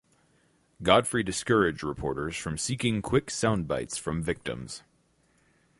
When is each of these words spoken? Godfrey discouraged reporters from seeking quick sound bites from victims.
Godfrey 0.81 1.21
discouraged 1.21 1.83
reporters 1.83 2.35
from 2.35 2.57
seeking 2.57 3.03
quick 3.03 3.29
sound 3.29 3.67
bites 3.67 3.97
from 3.99 4.23
victims. 4.23 4.81